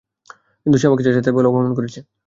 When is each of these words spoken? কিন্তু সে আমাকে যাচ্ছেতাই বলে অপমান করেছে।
কিন্তু 0.65 0.77
সে 0.77 0.85
আমাকে 0.87 1.03
যাচ্ছেতাই 1.05 1.35
বলে 1.35 1.47
অপমান 1.49 1.73
করেছে। 1.77 1.99